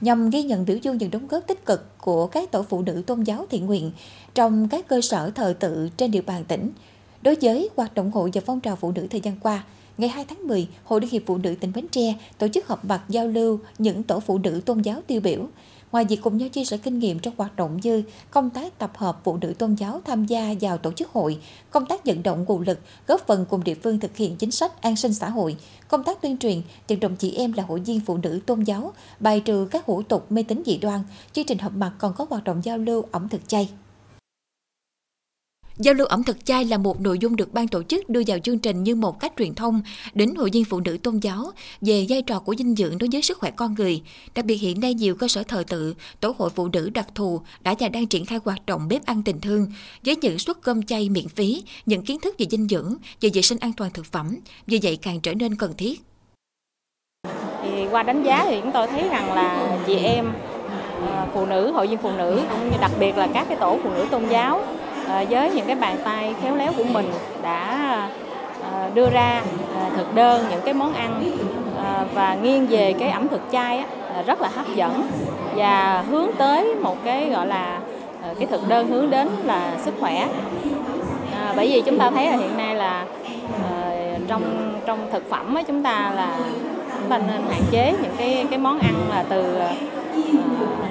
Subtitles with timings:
[0.00, 3.02] nhằm ghi nhận biểu dương những đóng góp tích cực của các tổ phụ nữ
[3.06, 3.90] tôn giáo thiện nguyện
[4.34, 6.70] trong các cơ sở thờ tự trên địa bàn tỉnh.
[7.22, 9.64] Đối với hoạt động hội và phong trào phụ nữ thời gian qua,
[9.98, 12.84] ngày 2 tháng 10, Hội Liên hiệp Phụ nữ tỉnh Bến Tre tổ chức họp
[12.84, 15.46] mặt giao lưu những tổ phụ nữ tôn giáo tiêu biểu.
[15.94, 18.92] Ngoài việc cùng nhau chia sẻ kinh nghiệm trong hoạt động như công tác tập
[18.96, 21.38] hợp phụ nữ tôn giáo tham gia vào tổ chức hội,
[21.70, 24.82] công tác vận động nguồn lực, góp phần cùng địa phương thực hiện chính sách
[24.82, 25.56] an sinh xã hội,
[25.88, 28.92] công tác tuyên truyền, vận động chị em là hội viên phụ nữ tôn giáo,
[29.20, 31.00] bài trừ các hủ tục mê tín dị đoan.
[31.32, 33.68] Chương trình họp mặt còn có hoạt động giao lưu ẩm thực chay.
[35.78, 38.38] Giao lưu ẩm thực chay là một nội dung được ban tổ chức đưa vào
[38.38, 39.82] chương trình như một cách truyền thông
[40.14, 41.50] đến hội viên phụ nữ tôn giáo
[41.80, 44.02] về vai trò của dinh dưỡng đối với sức khỏe con người.
[44.34, 47.40] Đặc biệt hiện nay nhiều cơ sở thờ tự, tổ hội phụ nữ đặc thù
[47.60, 49.66] đã và đang triển khai hoạt động bếp ăn tình thương
[50.04, 53.42] với những suất cơm chay miễn phí, những kiến thức về dinh dưỡng, về vệ
[53.42, 54.36] sinh an toàn thực phẩm,
[54.66, 56.00] vì vậy càng trở nên cần thiết.
[57.62, 60.32] Thì qua đánh giá thì chúng tôi thấy rằng là chị em
[61.06, 63.78] ờ, phụ nữ, hội viên phụ nữ cũng như đặc biệt là các cái tổ
[63.82, 64.64] phụ nữ tôn giáo
[65.08, 67.10] Ờ, với những cái bàn tay khéo léo của mình
[67.42, 67.78] đã
[68.62, 69.42] ờ, đưa ra
[69.76, 71.24] ờ, thực đơn những cái món ăn
[72.14, 73.84] và nghiêng về cái ẩm thực chay
[74.26, 75.02] rất là hấp dẫn.
[75.56, 77.78] Và hướng tới một cái gọi là
[78.38, 80.28] cái thực đơn hướng đến là sức khỏe.
[81.56, 83.04] Bởi vì chúng ta thấy là hiện nay là
[84.28, 84.42] trong
[84.86, 86.38] trong thực phẩm chúng ta là
[87.00, 89.58] chúng ta nên hạn chế những cái cái món ăn là từ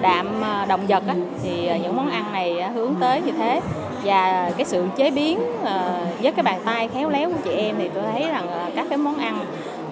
[0.02, 0.27] đạm
[0.67, 3.61] động vật á, thì những món ăn này hướng tới như thế
[4.04, 7.76] và cái sự chế biến ờ, với cái bàn tay khéo léo của chị em
[7.80, 9.45] thì tôi thấy rằng các cái món ăn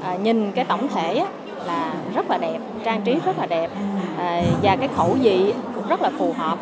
[0.04, 1.26] ờ, nhìn cái tổng thể
[1.66, 3.70] là rất là đẹp, trang trí rất là đẹp.
[4.18, 6.58] Ờ, và cái khẩu vị cũng rất là phù hợp.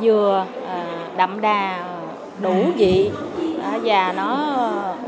[0.00, 0.46] Vừa
[1.16, 1.78] đậm đà,
[2.40, 3.10] đủ vị.
[3.82, 4.56] Và nó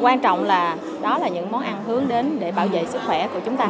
[0.01, 3.29] quan trọng là đó là những món ăn hướng đến để bảo vệ sức khỏe
[3.35, 3.69] của chúng ta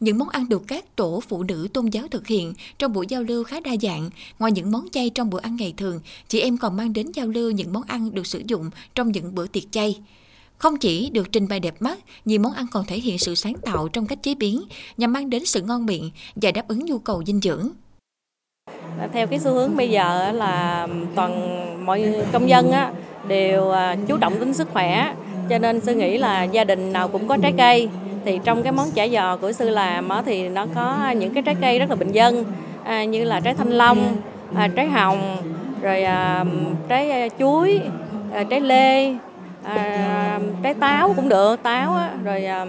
[0.00, 3.22] những món ăn được các tổ phụ nữ tôn giáo thực hiện trong buổi giao
[3.22, 4.10] lưu khá đa dạng.
[4.38, 7.26] Ngoài những món chay trong bữa ăn ngày thường, chị em còn mang đến giao
[7.26, 9.98] lưu những món ăn được sử dụng trong những bữa tiệc chay.
[10.58, 13.54] Không chỉ được trình bày đẹp mắt, nhiều món ăn còn thể hiện sự sáng
[13.54, 14.62] tạo trong cách chế biến
[14.96, 17.68] nhằm mang đến sự ngon miệng và đáp ứng nhu cầu dinh dưỡng.
[19.12, 22.92] Theo cái xu hướng bây giờ là toàn mọi công dân á,
[23.28, 25.14] đều à, chú trọng đến sức khỏe,
[25.50, 27.88] cho nên tôi nghĩ là gia đình nào cũng có trái cây
[28.24, 31.42] thì trong cái món chả giò của sư làm á, thì nó có những cái
[31.42, 32.44] trái cây rất là bình dân
[32.84, 34.16] à, như là trái thanh long
[34.54, 35.36] à, trái hồng
[35.82, 36.44] rồi à,
[36.88, 37.80] trái à, chuối
[38.32, 39.14] à, trái lê
[39.64, 42.66] à, trái táo cũng được táo á, rồi à,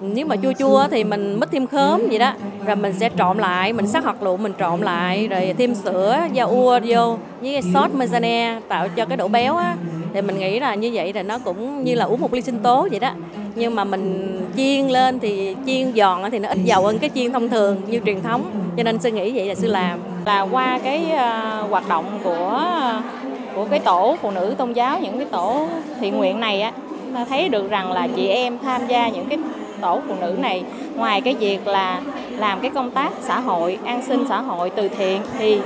[0.00, 2.32] nếu mà chua chua thì mình mix thêm khóm gì đó
[2.66, 6.18] rồi mình sẽ trộn lại mình sắc hạt lựu mình trộn lại rồi thêm sữa
[6.32, 9.76] da ua vô với sốt maizena tạo cho cái độ béo á.
[10.14, 12.58] Thì mình nghĩ là như vậy là nó cũng như là uống một ly sinh
[12.58, 13.10] tố vậy đó
[13.54, 17.32] nhưng mà mình chiên lên thì chiên giòn thì nó ít dầu hơn cái chiên
[17.32, 18.42] thông thường như truyền thống.
[18.76, 19.98] Cho nên sư nghĩ vậy là sư làm.
[20.26, 22.62] Là qua cái uh, hoạt động của
[23.54, 25.68] của cái tổ phụ nữ tôn giáo những cái tổ
[26.00, 26.72] thiện nguyện này á
[27.14, 29.38] ta thấy được rằng là chị em tham gia những cái
[29.80, 32.00] tổ phụ nữ này ngoài cái việc là
[32.30, 35.60] làm cái công tác xã hội an sinh xã hội từ thiện thì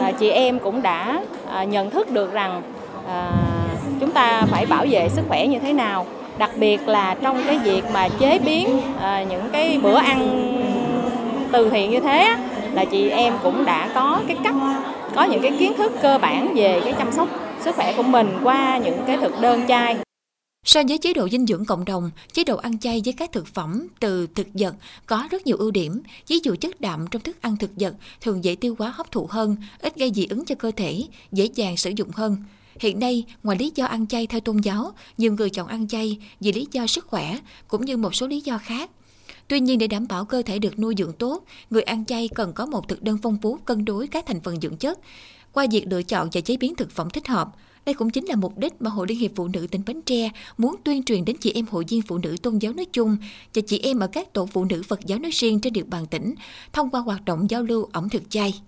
[0.00, 1.22] à, chị em cũng đã
[1.52, 2.62] à, nhận thức được rằng
[3.08, 3.32] à,
[4.00, 6.06] chúng ta phải bảo vệ sức khỏe như thế nào
[6.40, 10.46] đặc biệt là trong cái việc mà chế biến à, những cái bữa ăn
[11.52, 12.36] từ thiện như thế
[12.72, 14.54] là chị em cũng đã có cái cách
[15.14, 17.28] có những cái kiến thức cơ bản về cái chăm sóc
[17.64, 19.96] sức khỏe của mình qua những cái thực đơn chay
[20.64, 23.46] So với chế độ dinh dưỡng cộng đồng, chế độ ăn chay với các thực
[23.46, 24.74] phẩm từ thực vật
[25.06, 26.02] có rất nhiều ưu điểm.
[26.28, 29.26] Ví dụ chất đạm trong thức ăn thực vật thường dễ tiêu hóa hấp thụ
[29.30, 31.02] hơn, ít gây dị ứng cho cơ thể,
[31.32, 32.36] dễ dàng sử dụng hơn.
[32.80, 36.18] Hiện nay, ngoài lý do ăn chay theo tôn giáo, nhiều người chọn ăn chay
[36.40, 38.90] vì lý do sức khỏe cũng như một số lý do khác.
[39.48, 42.52] Tuy nhiên để đảm bảo cơ thể được nuôi dưỡng tốt, người ăn chay cần
[42.52, 44.98] có một thực đơn phong phú cân đối các thành phần dưỡng chất.
[45.52, 47.48] Qua việc lựa chọn và chế biến thực phẩm thích hợp,
[47.86, 50.30] đây cũng chính là mục đích mà Hội Liên hiệp Phụ nữ tỉnh Bến Tre
[50.58, 53.16] muốn tuyên truyền đến chị em hội viên phụ nữ tôn giáo nói chung
[53.54, 56.06] và chị em ở các tổ phụ nữ Phật giáo nói riêng trên địa bàn
[56.06, 56.34] tỉnh
[56.72, 58.60] thông qua hoạt động giao lưu ẩm thực chay.